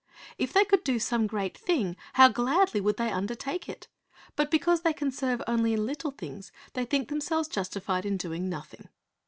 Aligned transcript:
If 0.39 0.51
they 0.51 0.65
could 0.65 0.83
do 0.83 0.97
some 0.97 1.27
great 1.27 1.55
thing, 1.55 1.95
how 2.13 2.27
gladly 2.29 2.81
would 2.81 2.97
they 2.97 3.11
undertake 3.11 3.69
it; 3.69 3.87
but 4.35 4.49
because 4.49 4.81
they 4.81 4.93
can 4.93 5.11
serve 5.11 5.43
only 5.45 5.73
in 5.73 5.85
little 5.85 6.09
things, 6.09 6.51
they 6.73 6.85
think 6.85 7.09
themselves 7.09 7.47
justified 7.47 8.03
in 8.07 8.17
doing 8.17 8.49
nothing. 8.49 8.89